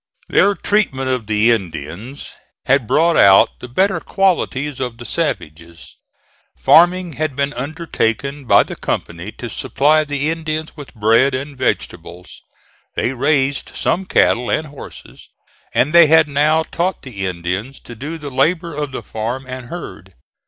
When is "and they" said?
15.71-16.07